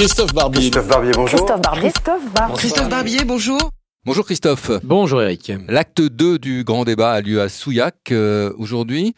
[0.00, 0.70] Christophe Barbier.
[0.70, 1.38] Christophe Barbier, bonjour.
[1.38, 1.90] Christophe Barbier.
[1.90, 2.56] Christophe Barbier.
[2.56, 3.70] Christophe Barbier, bonjour.
[4.06, 4.70] Bonjour Christophe.
[4.82, 5.52] Bonjour Eric.
[5.68, 9.14] L'acte 2 du grand débat a lieu à Souillac euh, aujourd'hui.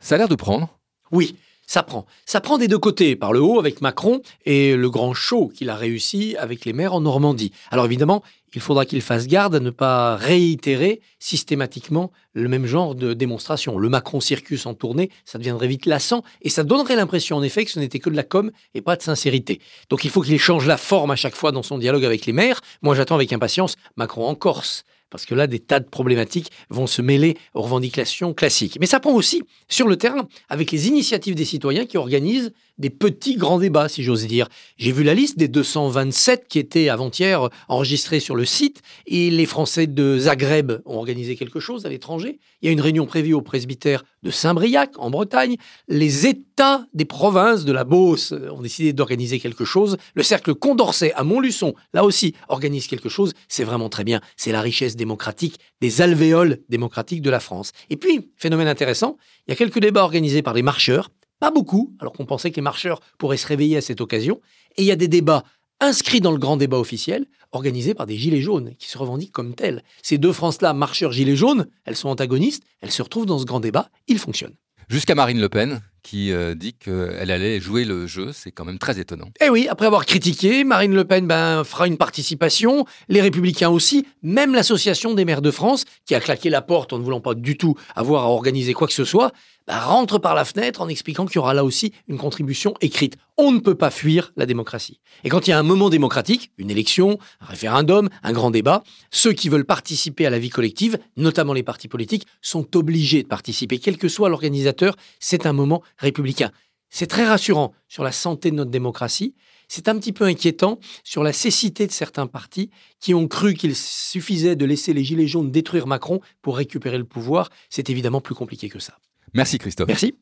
[0.00, 0.70] Ça a l'air de prendre.
[1.10, 2.06] Oui, ça prend.
[2.24, 5.68] Ça prend des deux côtés, par le haut avec Macron et le grand show qu'il
[5.68, 7.52] a réussi avec les maires en Normandie.
[7.70, 8.22] Alors évidemment,
[8.54, 13.78] il faudra qu'il fasse garde à ne pas réitérer systématiquement le même genre de démonstration.
[13.78, 17.64] Le Macron circus en tournée, ça deviendrait vite lassant et ça donnerait l'impression en effet
[17.64, 19.60] que ce n'était que de la com et pas de sincérité.
[19.90, 22.32] Donc il faut qu'il change la forme à chaque fois dans son dialogue avec les
[22.32, 22.60] maires.
[22.82, 26.86] Moi j'attends avec impatience Macron en Corse parce que là, des tas de problématiques vont
[26.86, 28.78] se mêler aux revendications classiques.
[28.80, 32.50] Mais ça prend aussi sur le terrain avec les initiatives des citoyens qui organisent
[32.82, 34.48] des petits grands débats, si j'ose dire.
[34.76, 39.46] J'ai vu la liste des 227 qui étaient avant-hier enregistrés sur le site, et les
[39.46, 42.40] Français de Zagreb ont organisé quelque chose à l'étranger.
[42.60, 45.56] Il y a une réunion prévue au presbytère de Saint-Briac, en Bretagne.
[45.86, 49.96] Les États des provinces de la Beauce ont décidé d'organiser quelque chose.
[50.14, 53.32] Le cercle Condorcet à Montluçon, là aussi, organise quelque chose.
[53.46, 54.20] C'est vraiment très bien.
[54.36, 57.70] C'est la richesse démocratique des alvéoles démocratiques de la France.
[57.90, 61.10] Et puis, phénomène intéressant, il y a quelques débats organisés par des marcheurs
[61.42, 64.40] pas beaucoup, alors qu'on pensait que les marcheurs pourraient se réveiller à cette occasion.
[64.76, 65.42] Et il y a des débats
[65.80, 69.56] inscrits dans le grand débat officiel, organisés par des gilets jaunes, qui se revendiquent comme
[69.56, 69.82] tels.
[70.04, 73.58] Ces deux France-là, marcheurs gilets jaunes, elles sont antagonistes, elles se retrouvent dans ce grand
[73.58, 74.54] débat, ils fonctionnent.
[74.88, 78.78] Jusqu'à Marine Le Pen, qui euh, dit qu'elle allait jouer le jeu, c'est quand même
[78.78, 79.30] très étonnant.
[79.40, 84.06] Eh oui, après avoir critiqué, Marine Le Pen ben, fera une participation, les Républicains aussi,
[84.22, 87.34] même l'Association des maires de France, qui a claqué la porte en ne voulant pas
[87.34, 89.32] du tout avoir à organiser quoi que ce soit,
[89.66, 93.16] bah, rentre par la fenêtre en expliquant qu'il y aura là aussi une contribution écrite.
[93.36, 95.00] On ne peut pas fuir la démocratie.
[95.24, 98.82] Et quand il y a un moment démocratique, une élection, un référendum, un grand débat,
[99.10, 103.28] ceux qui veulent participer à la vie collective, notamment les partis politiques, sont obligés de
[103.28, 104.96] participer, quel que soit l'organisateur.
[105.20, 106.50] C'est un moment républicain.
[106.90, 109.34] C'est très rassurant sur la santé de notre démocratie.
[109.66, 112.68] C'est un petit peu inquiétant sur la cécité de certains partis
[113.00, 117.04] qui ont cru qu'il suffisait de laisser les Gilets jaunes détruire Macron pour récupérer le
[117.04, 117.48] pouvoir.
[117.70, 118.98] C'est évidemment plus compliqué que ça.
[119.34, 119.88] Merci Christophe.
[119.88, 120.14] Merci.